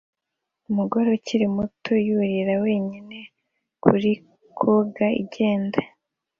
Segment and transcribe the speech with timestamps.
[0.69, 3.19] Umugore ukiri muto yurira wenyine
[3.83, 4.11] kuri
[4.57, 5.79] koga igenda